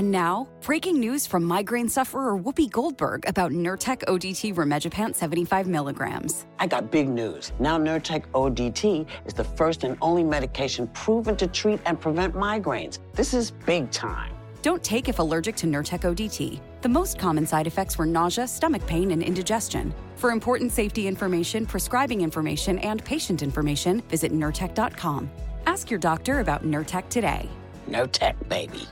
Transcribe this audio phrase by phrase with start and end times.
[0.00, 6.46] And now, breaking news from migraine sufferer Whoopi Goldberg about Nurtec ODT Rimegepant 75 milligrams.
[6.58, 7.52] I got big news.
[7.58, 12.98] Now Nurtec ODT is the first and only medication proven to treat and prevent migraines.
[13.12, 14.32] This is big time.
[14.62, 16.62] Don't take if allergic to Nurtec ODT.
[16.80, 19.92] The most common side effects were nausea, stomach pain, and indigestion.
[20.16, 25.30] For important safety information, prescribing information, and patient information, visit Nurtec.com.
[25.66, 27.50] Ask your doctor about Nurtec today.
[27.86, 28.88] Nurtec, baby.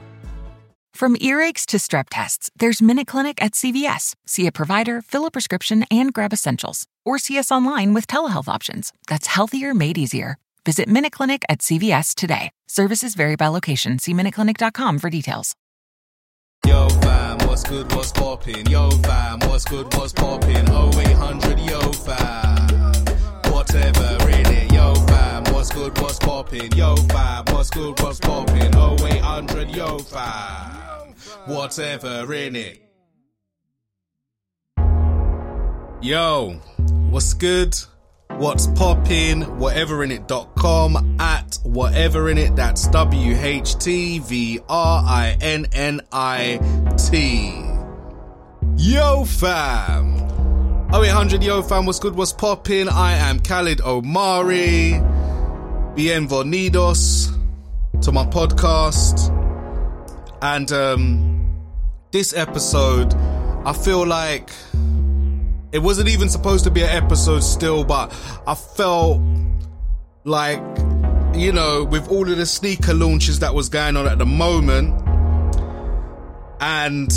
[0.98, 4.16] From earaches to strep tests, there's MinuteClinic at CVS.
[4.26, 6.86] See a provider, fill a prescription, and grab essentials.
[7.04, 8.92] Or see us online with telehealth options.
[9.06, 10.38] That's healthier made easier.
[10.66, 12.50] Visit MinuteClinic at CVS today.
[12.66, 14.00] Services vary by location.
[14.00, 15.54] See MinuteClinic.com for details.
[16.66, 18.68] Yo fam, what's good, what's poppin'?
[18.68, 20.68] Yo fam, what's good, what's poppin'?
[20.68, 22.92] 0800 yo fam,
[23.52, 24.72] whatever in it.
[24.72, 26.72] Yo fam, what's good, what's poppin'?
[26.72, 28.74] Yo fam, what's good, what's poppin'?
[28.74, 30.77] 0800 yo fam
[31.46, 32.82] whatever in it.
[36.00, 36.60] Yo,
[37.10, 37.76] what's good?
[38.38, 39.42] What's poppin'?
[39.42, 42.54] Whateverinit.com at whateverinit.
[42.54, 46.60] That's W H T V R I N N I
[47.10, 47.64] T.
[48.76, 50.14] Yo, fam.
[50.94, 51.84] 0800 Yo, fam.
[51.84, 52.14] What's good?
[52.14, 52.88] What's poppin'?
[52.88, 55.02] I am Khalid Omari.
[55.96, 57.36] Bienvenidos
[58.02, 59.34] to my podcast.
[60.40, 61.64] And um,
[62.12, 63.14] this episode,
[63.64, 64.50] I feel like
[65.72, 68.14] it wasn't even supposed to be an episode still, but
[68.46, 69.20] I felt
[70.24, 70.62] like,
[71.34, 74.94] you know, with all of the sneaker launches that was going on at the moment,
[76.60, 77.12] and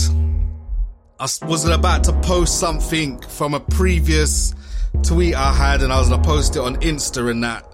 [1.20, 4.56] I wasn't about to post something from a previous
[5.04, 7.66] tweet I had, and I was gonna post it on Insta and that,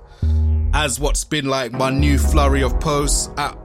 [0.73, 3.57] as what's been like my new flurry of posts at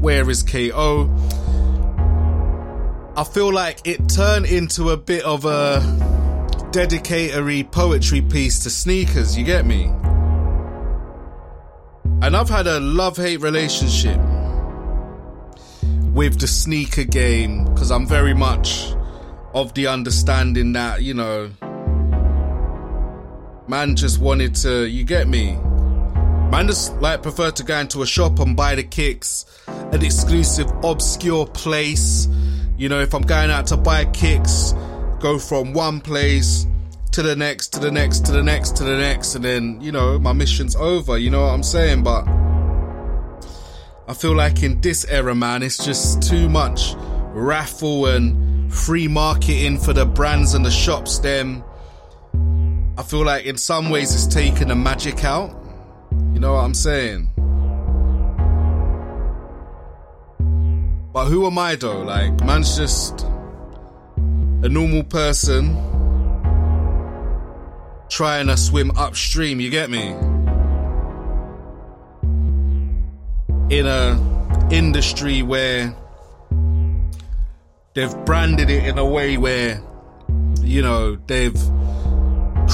[0.00, 1.10] where is KO?
[3.16, 5.80] I feel like it turned into a bit of a
[6.70, 9.84] dedicatory poetry piece to sneakers, you get me?
[12.20, 14.20] And I've had a love hate relationship
[16.12, 18.92] with the sneaker game because I'm very much
[19.54, 21.50] of the understanding that, you know,
[23.68, 25.56] man just wanted to, you get me?
[26.50, 29.44] Man just like prefer to go into a shop and buy the kicks,
[29.92, 32.28] an exclusive obscure place.
[32.76, 34.74] You know, if I'm going out to buy kicks,
[35.20, 36.66] go from one place
[37.12, 39.90] to the next, to the next, to the next, to the next, and then, you
[39.90, 42.02] know, my mission's over, you know what I'm saying?
[42.02, 42.28] But
[44.06, 46.94] I feel like in this era, man, it's just too much
[47.32, 51.64] raffle and free marketing for the brands and the shops, them.
[52.96, 55.50] I feel like in some ways it's taken the magic out.
[56.32, 57.30] You know what I'm saying?
[61.18, 62.02] But who am I though?
[62.02, 63.22] Like, man's just
[64.62, 65.74] a normal person
[68.08, 70.14] trying to swim upstream, you get me?
[73.76, 75.92] In a industry where
[77.94, 79.82] they've branded it in a way where,
[80.60, 81.60] you know, they've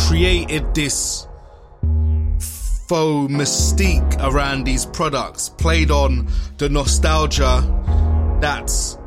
[0.07, 1.27] created this
[2.89, 6.29] faux mystique around these products, played on
[6.59, 7.63] the nostalgia
[8.45, 8.99] that's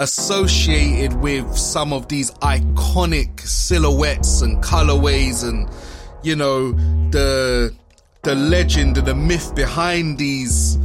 [0.00, 5.70] associated with some of these iconic silhouettes and colorways and
[6.24, 6.72] you know
[7.10, 7.72] the
[8.22, 10.76] the legend and the myth behind these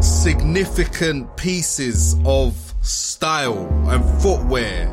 [0.00, 4.86] significant pieces of style and footwear.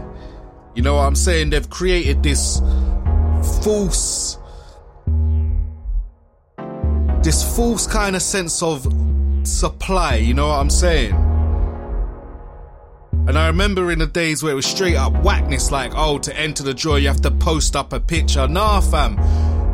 [0.74, 1.52] You know what i'm saying?
[1.52, 2.60] They've created this
[3.62, 4.40] false
[7.22, 8.86] this false kind of sense of
[9.48, 11.14] supply, you know what I'm saying?
[13.28, 16.40] And I remember in the days where it was straight up whackness, like, oh, to
[16.40, 18.48] enter the draw, you have to post up a picture.
[18.48, 19.18] Nah, fam.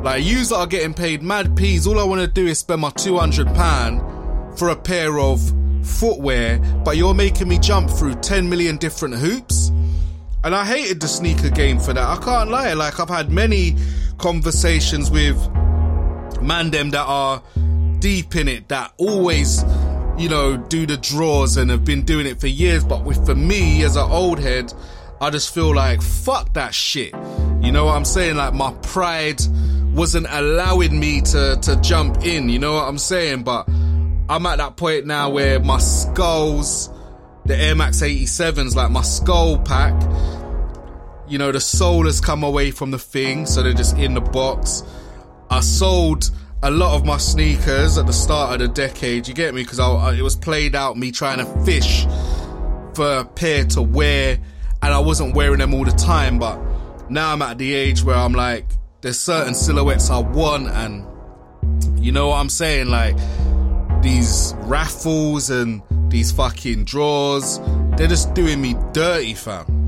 [0.04, 2.92] Like, yous are getting paid mad peas, all I want to do is spend my
[2.92, 5.42] £200 for a pair of
[5.84, 9.70] footwear, but you're making me jump through 10 million different hoops?
[10.44, 12.04] And I hated the sneaker game for that.
[12.04, 12.74] I can't lie.
[12.74, 13.76] Like, I've had many
[14.18, 15.38] conversations with
[16.42, 17.44] man them that are
[18.02, 19.64] deep in it that always
[20.18, 22.84] you know do the draws and have been doing it for years.
[22.84, 24.74] But with for me as an old head
[25.22, 27.14] i just feel like fuck that shit.
[27.62, 28.36] You know what i'm saying?
[28.36, 29.42] Like my pride
[29.94, 32.50] wasn't allowing me to to jump in.
[32.50, 33.44] You know what i'm saying?
[33.44, 36.90] But i'm at that point now where my skulls
[37.46, 39.94] the air max 87s like my skull pack
[41.32, 43.46] you know the soul has come away from the thing.
[43.46, 44.84] So they're just in the box.
[45.50, 46.30] I sold
[46.64, 49.28] a lot of my sneakers at the start of the decade.
[49.28, 49.64] You get me?
[49.64, 49.80] Because
[50.18, 52.06] it was played out me trying to fish
[52.94, 54.38] for a pair to wear,
[54.82, 56.38] and I wasn't wearing them all the time.
[56.38, 56.60] But
[57.10, 58.66] now I'm at the age where I'm like,
[59.02, 61.08] there's certain silhouettes I want, and
[62.04, 62.88] you know what I'm saying?
[62.88, 63.18] Like
[64.04, 67.60] these raffles and these fucking draws,
[67.98, 69.81] they're just doing me dirty, fam.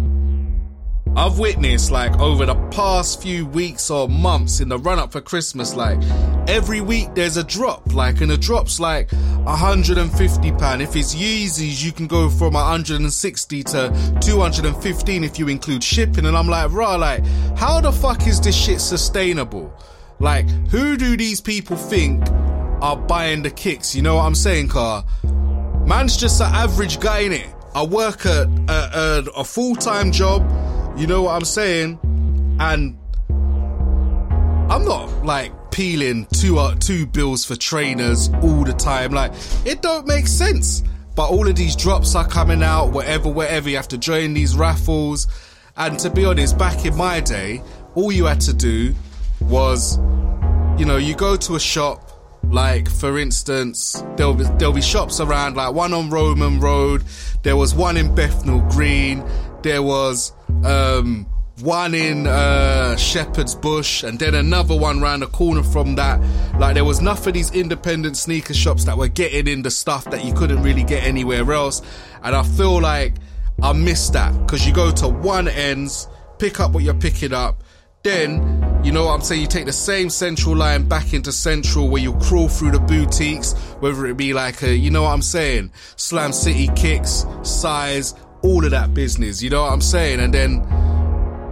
[1.15, 5.21] I've witnessed like over the past few weeks or months in the run up for
[5.21, 6.01] Christmas, like
[6.47, 10.81] every week there's a drop, like and the drop's like 150 pound.
[10.81, 16.25] If it's Yeezys, you can go from 160 to 215 if you include shipping.
[16.25, 17.23] And I'm like, raw, like
[17.57, 19.71] how the fuck is this shit sustainable?
[20.19, 22.27] Like who do these people think
[22.81, 23.93] are buying the kicks?
[23.95, 25.05] You know what I'm saying, car?
[25.85, 27.47] Man's just an average guy in it.
[27.75, 30.41] I work at a, a, a full time job
[30.95, 31.99] you know what I'm saying?
[32.59, 32.97] And
[34.71, 39.11] I'm not like peeling two uh, two bills for trainers all the time.
[39.11, 39.33] Like
[39.65, 40.83] it don't make sense.
[41.15, 43.69] But all of these drops are coming out, whatever, wherever.
[43.69, 45.27] You have to join these raffles.
[45.77, 47.61] And to be honest, back in my day,
[47.95, 48.95] all you had to do
[49.41, 49.97] was,
[50.77, 52.11] you know, you go to a shop,
[52.43, 57.03] like for instance, there'll be, there'll be shops around, like one on Roman Road,
[57.43, 59.23] there was one in Bethnal Green,
[59.61, 60.31] there was
[60.65, 61.25] um,
[61.61, 66.19] one in uh, Shepherd's Bush, and then another one round the corner from that.
[66.59, 70.05] Like there was enough of these independent sneaker shops that were getting in the stuff
[70.05, 71.81] that you couldn't really get anywhere else.
[72.23, 73.13] And I feel like
[73.61, 76.07] I missed that because you go to one ends,
[76.39, 77.63] pick up what you're picking up,
[78.03, 79.41] then you know what I'm saying?
[79.41, 83.53] You take the same central line back into central where you crawl through the boutiques,
[83.79, 85.71] whether it be like a, you know what I'm saying?
[85.95, 88.13] Slam City kicks, size,
[88.43, 89.41] all of that business.
[89.41, 90.19] You know what I'm saying?
[90.19, 90.59] And then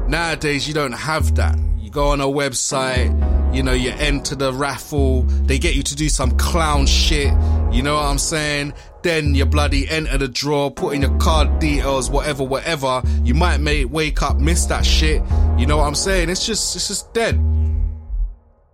[0.08, 1.58] nowadays you don't have that.
[1.80, 5.96] You go on a website, you know, you enter the raffle, they get you to
[5.96, 7.34] do some clown shit.
[7.72, 8.74] You know what I'm saying?
[9.02, 13.02] Then you bloody enter the draw, put in your card details, whatever, whatever.
[13.24, 15.22] You might make wake up, miss that shit.
[15.58, 16.30] You know what I'm saying?
[16.30, 17.40] It's just, it's just dead.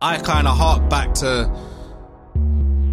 [0.01, 1.51] I kind of hark back to,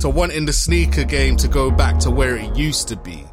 [0.00, 3.24] to wanting the sneaker game to go back to where it used to be.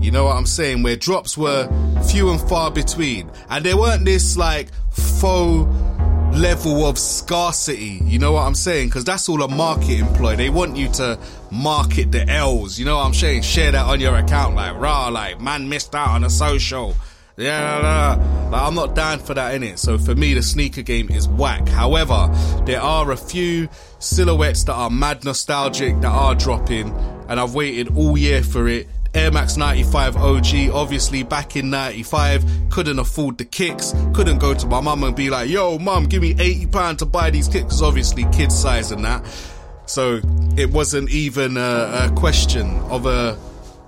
[0.00, 0.82] You know what I'm saying?
[0.82, 1.68] Where drops were
[2.08, 3.30] few and far between.
[3.50, 5.68] And they weren't this like faux
[6.32, 8.00] level of scarcity.
[8.04, 8.88] You know what I'm saying?
[8.88, 10.36] Because that's all a market employ.
[10.36, 11.18] They want you to
[11.50, 12.78] market the L's.
[12.78, 13.42] You know what I'm saying?
[13.42, 14.54] Share that on your account.
[14.54, 16.94] Like, rah, like, man missed out on a social.
[17.36, 18.16] Yeah,
[18.50, 19.78] like, I'm not down for that in it.
[19.78, 21.68] So for me, the sneaker game is whack.
[21.68, 22.28] However,
[22.66, 23.68] there are a few
[24.00, 26.90] silhouettes that are mad nostalgic that are dropping,
[27.28, 28.88] and I've waited all year for it.
[29.18, 34.66] Air Max 95 OG, obviously back in 95, couldn't afford the kicks, couldn't go to
[34.68, 37.82] my mum and be like, yo, mum, give me 80 pounds to buy these kicks,
[37.82, 39.26] obviously kid size and that.
[39.86, 40.20] So
[40.56, 43.36] it wasn't even a, a question of a,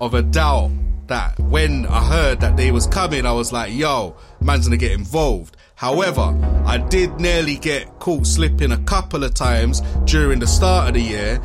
[0.01, 0.73] of a doubt
[1.07, 4.93] that when I heard that they was coming, I was like, yo, man's gonna get
[4.93, 5.57] involved.
[5.77, 6.37] However,
[6.67, 11.01] I did nearly get caught slipping a couple of times during the start of the
[11.01, 11.41] year.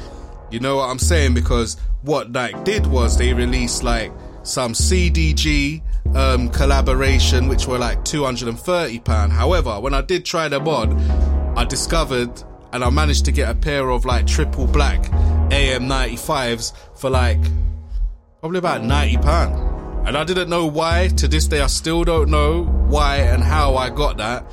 [0.49, 1.35] You know what I'm saying?
[1.35, 4.11] Because what Nike did was they released like
[4.43, 5.81] some CDG
[6.15, 9.31] um, collaboration, which were like 230 pound.
[9.31, 10.97] However, when I did try them on,
[11.57, 15.01] I discovered and I managed to get a pair of like triple black
[15.49, 17.39] AM95s for like
[18.39, 20.07] probably about 90 pound.
[20.07, 21.07] And I didn't know why.
[21.07, 24.45] To this day, I still don't know why and how I got that.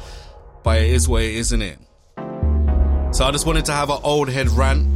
[0.62, 1.78] But it is what it is, isn't it?
[3.14, 4.91] So I just wanted to have an old head rant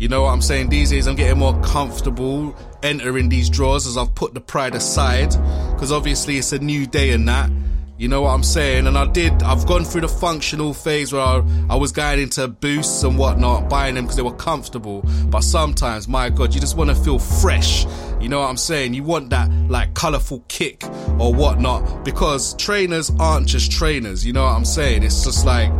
[0.00, 0.70] you know what I'm saying?
[0.70, 5.28] These days I'm getting more comfortable entering these drawers as I've put the pride aside.
[5.74, 7.50] Because obviously it's a new day and that.
[7.98, 8.86] You know what I'm saying?
[8.86, 12.48] And I did, I've gone through the functional phase where I, I was going into
[12.48, 15.02] boosts and whatnot, buying them because they were comfortable.
[15.26, 17.84] But sometimes, my God, you just want to feel fresh.
[18.22, 18.94] You know what I'm saying?
[18.94, 20.82] You want that like colorful kick
[21.18, 24.24] or whatnot because trainers aren't just trainers.
[24.24, 25.02] You know what I'm saying?
[25.02, 25.70] It's just like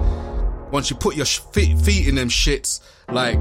[0.71, 3.39] once you put your feet in them shits, like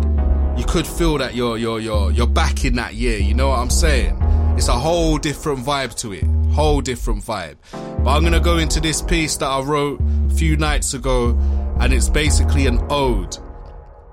[0.59, 3.17] you could feel that you're you're you're you're back in that year.
[3.17, 4.21] You know what I'm saying?
[4.57, 6.25] It's a whole different vibe to it.
[6.53, 7.55] Whole different vibe.
[7.71, 11.29] But I'm gonna go into this piece that I wrote a few nights ago,
[11.79, 13.37] and it's basically an ode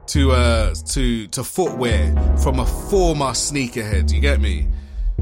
[0.07, 4.13] to uh to to footwear from a former sneakerhead.
[4.13, 4.69] You get me?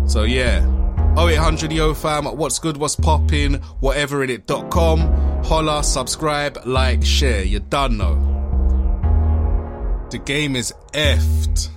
[0.07, 0.71] So yeah.
[1.17, 5.45] 0800 Yo fam, what's good, what's popping, whatever in it.com.
[5.45, 7.45] Holla, subscribe, like, share.
[7.45, 8.34] You done know.
[10.15, 11.71] The game is effed.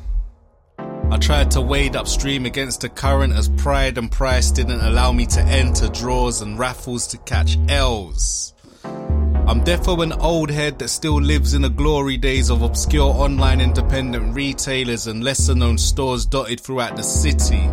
[0.77, 5.25] I tried to wade upstream against the current as pride and price didn't allow me
[5.25, 8.53] to enter draws and raffles to catch L's.
[8.83, 13.59] I'm defo an old head that still lives in the glory days of obscure online
[13.59, 17.67] independent retailers and lesser known stores dotted throughout the city.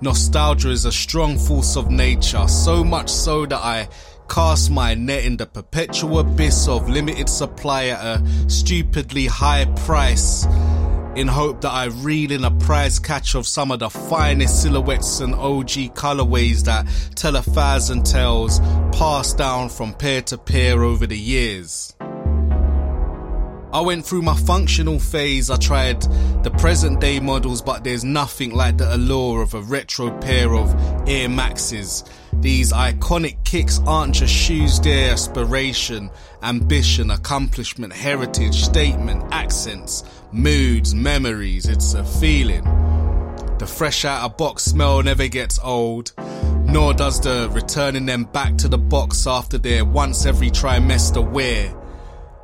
[0.00, 3.88] Nostalgia is a strong force of nature, so much so that I
[4.30, 10.46] cast my net in the perpetual abyss of limited supply at a stupidly high price
[11.16, 15.18] in hope that I reel in a prize catch of some of the finest silhouettes
[15.18, 18.60] and OG colorways that tell a thousand tales
[18.92, 21.94] passed down from peer to peer over the years.
[23.72, 25.48] I went through my functional phase.
[25.48, 26.02] I tried
[26.42, 30.74] the present day models, but there's nothing like the allure of a retro pair of
[31.08, 32.04] Air Maxes.
[32.32, 36.10] These iconic kicks aren't just shoes, they're aspiration,
[36.42, 41.66] ambition, accomplishment, heritage, statement, accents, moods, memories.
[41.66, 42.64] It's a feeling.
[43.58, 46.12] The fresh out of box smell never gets old,
[46.64, 51.79] nor does the returning them back to the box after their once every trimester wear.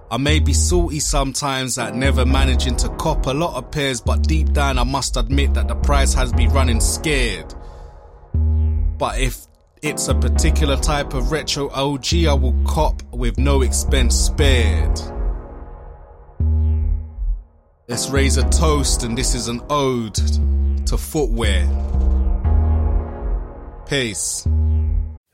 [0.08, 4.22] I may be salty sometimes at never managing to cop a lot of pairs, but
[4.22, 7.52] deep down I must admit that the price has me running scared.
[8.98, 9.46] But if
[9.82, 15.00] it's a particular type of retro OG, I will cop with no expense spared.
[17.88, 20.14] Let's raise a toast, and this is an ode
[20.86, 21.66] to footwear.
[23.88, 24.46] Peace.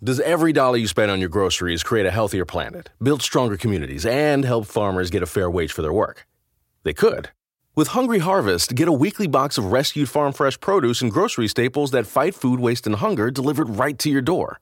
[0.04, 4.04] Does every dollar you spend on your groceries create a healthier planet, build stronger communities,
[4.04, 6.26] and help farmers get a fair wage for their work?
[6.82, 7.28] They could.
[7.76, 11.92] With Hungry Harvest, get a weekly box of rescued farm fresh produce and grocery staples
[11.92, 14.58] that fight food waste and hunger delivered right to your door.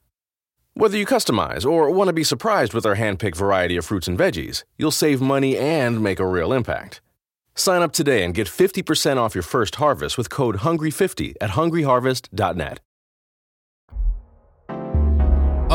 [0.74, 4.18] Whether you customize or want to be surprised with our hand-picked variety of fruits and
[4.18, 7.00] veggies, you'll save money and make a real impact.
[7.54, 12.80] Sign up today and get 50% off your first harvest with code HUNGRY50 at hungryharvest.net.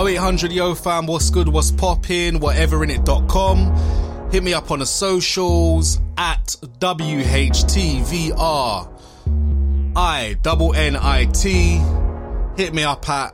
[0.06, 4.32] 0800 Yo fam, what's good, what's poppin', whateverinit.com.
[4.32, 8.36] Hit me up on the socials at WHTVR.
[9.96, 11.82] I double N I T.
[12.58, 13.34] Hit me up at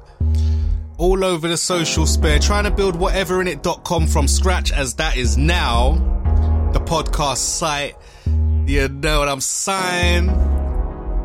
[0.98, 5.94] all over the social spare, trying to build whateverinit.com from scratch as that is now
[6.74, 7.96] the podcast site.
[8.68, 10.30] You know what I'm saying?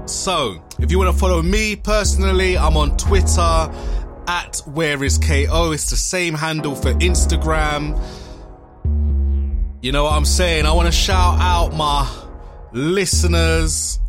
[0.07, 3.71] So, if you want to follow me personally, I'm on Twitter
[4.28, 5.73] at where is KO.
[5.73, 8.00] It's the same handle for Instagram.
[9.83, 10.66] You know what I'm saying?
[10.66, 12.11] I want to shout out my
[12.73, 14.00] listeners.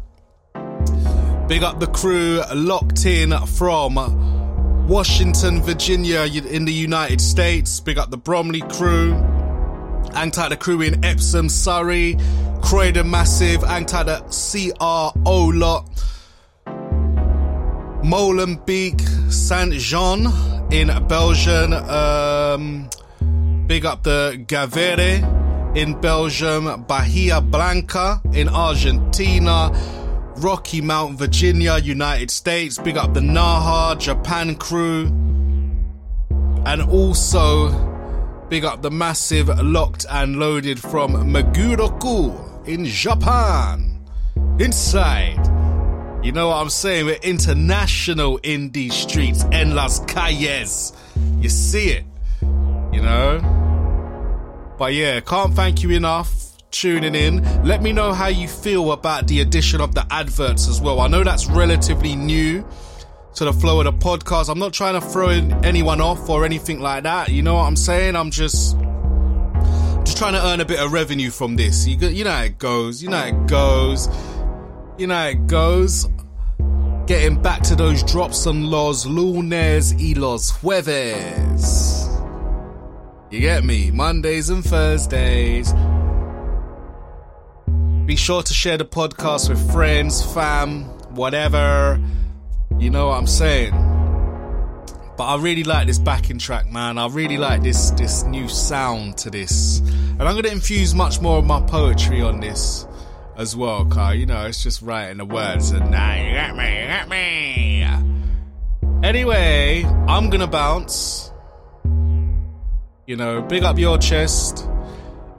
[1.48, 7.80] Big up the crew locked in from Washington, Virginia, in the United States.
[7.80, 9.14] Big up the Bromley crew.
[10.14, 12.18] Tight the crew in Epsom, Surrey.
[12.64, 13.62] Croydon Massive.
[13.62, 15.90] Tight the CRO lot.
[18.04, 19.02] Molenbeek,
[19.32, 20.28] Saint Jean
[20.72, 21.74] in Belgium.
[21.74, 22.90] Um,
[23.68, 26.84] big up the Gavere in Belgium.
[26.84, 29.72] Bahia Blanca in Argentina.
[30.38, 32.78] Rocky Mount, Virginia, United States.
[32.78, 35.08] Big up the Naha, Japan crew.
[36.66, 37.72] And also,
[38.50, 44.00] big up the massive locked and loaded from Maguroku in Japan.
[44.60, 45.57] Inside.
[46.28, 47.06] You know what I'm saying?
[47.06, 50.92] We're international in these streets, en las calles.
[51.40, 52.04] You see it,
[52.92, 54.76] you know?
[54.78, 57.64] But yeah, can't thank you enough tuning in.
[57.64, 61.00] Let me know how you feel about the addition of the adverts as well.
[61.00, 62.68] I know that's relatively new
[63.36, 64.50] to the flow of the podcast.
[64.50, 67.30] I'm not trying to throw anyone off or anything like that.
[67.30, 68.18] You know what I'm saying?
[68.18, 68.78] I'm just
[70.04, 71.88] just trying to earn a bit of revenue from this.
[71.88, 73.02] You, you know how it goes.
[73.02, 74.10] You know how it goes.
[74.98, 76.10] You know how it goes.
[77.06, 82.08] Getting back to those drops on los lunes y los jueves.
[83.30, 83.92] You get me?
[83.92, 85.72] Mondays and Thursdays.
[88.08, 92.02] Be sure to share the podcast with friends, fam, whatever.
[92.80, 93.74] You know what I'm saying?
[95.16, 96.98] But I really like this backing track, man.
[96.98, 99.78] I really like this this new sound to this.
[99.80, 102.88] And I'm gonna infuse much more of my poetry on this
[103.38, 104.16] as well, car.
[104.16, 107.68] You know, it's just writing the words and now you got me, you got me.
[109.08, 111.32] Anyway, I'm gonna bounce.
[113.06, 114.68] You know, big up your chest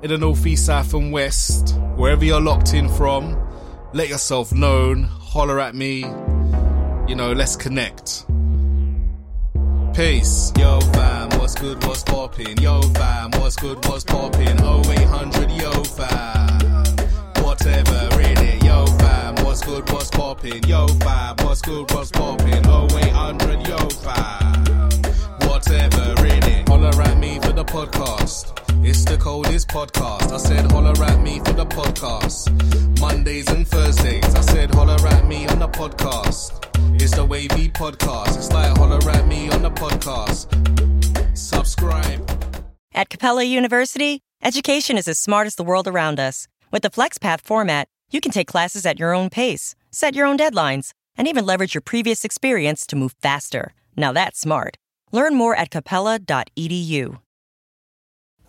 [0.02, 3.36] in the north, east, south, and west, wherever you're locked in from.
[3.92, 5.02] Let yourself known.
[5.04, 6.00] Holler at me.
[7.08, 8.24] You know, let's connect.
[9.94, 10.52] Peace.
[10.56, 12.56] Yo, fam, what's good, what's poppin'?
[12.62, 14.58] Yo, fam, what's good, what's poppin'?
[14.60, 16.57] 0800, yo, fam
[17.64, 18.62] whatever it.
[18.64, 20.62] Yo, fam, what's good, what's poppin'?
[20.66, 22.64] Yo, fam, what's good, what's poppin'?
[22.66, 24.64] 0800, yo, fam.
[25.48, 26.68] whatever it.
[26.68, 28.54] Holler at me for the podcast.
[28.84, 30.32] It's the coldest podcast.
[30.32, 33.00] I said holler at me for the podcast.
[33.00, 34.34] Mondays and Thursdays.
[34.34, 36.64] I said holler at me on the podcast.
[37.00, 38.36] It's the wavy podcast.
[38.36, 40.46] It's like holler at me on the podcast.
[41.36, 42.24] Subscribe.
[42.94, 46.46] At Capella University, education is as smart as the world around us.
[46.70, 50.36] With the FlexPath format, you can take classes at your own pace, set your own
[50.36, 53.72] deadlines, and even leverage your previous experience to move faster.
[53.96, 54.76] Now that's smart.
[55.10, 57.18] Learn more at capella.edu.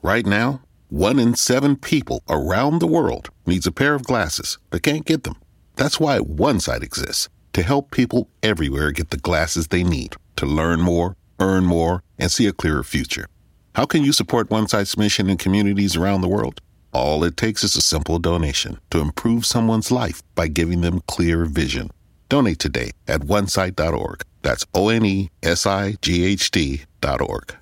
[0.02, 4.84] Right now, one in seven people around the world needs a pair of glasses but
[4.84, 5.36] can't get them.
[5.76, 10.46] That's why One Sight exists to help people everywhere get the glasses they need to
[10.46, 13.28] learn more, earn more, and see a clearer future.
[13.76, 16.62] How can you support One Sight's mission in communities around the world?
[16.92, 21.46] All it takes is a simple donation to improve someone's life by giving them clear
[21.46, 21.92] vision.
[22.30, 24.22] Donate today at onesight.org.
[24.42, 27.56] That's O N E S I G H T dot org.